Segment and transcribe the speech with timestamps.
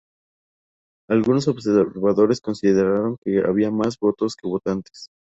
[1.11, 5.09] Algunos observadores consideraron que había "más votos que votantes".